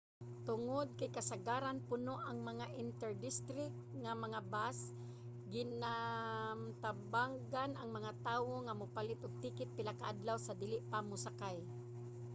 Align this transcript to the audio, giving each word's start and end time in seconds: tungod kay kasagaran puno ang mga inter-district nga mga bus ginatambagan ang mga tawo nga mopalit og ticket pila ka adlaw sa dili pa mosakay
tungod 0.47 0.87
kay 0.99 1.09
kasagaran 1.17 1.79
puno 1.89 2.15
ang 2.23 2.39
mga 2.49 2.65
inter-district 2.83 3.77
nga 4.03 4.13
mga 4.25 4.39
bus 4.53 4.77
ginatambagan 5.53 7.71
ang 7.75 7.89
mga 7.97 8.11
tawo 8.27 8.53
nga 8.65 8.77
mopalit 8.81 9.19
og 9.25 9.39
ticket 9.43 9.69
pila 9.75 9.93
ka 9.99 10.05
adlaw 10.11 10.37
sa 10.41 10.57
dili 10.61 10.77
pa 10.91 10.97
mosakay 11.09 11.57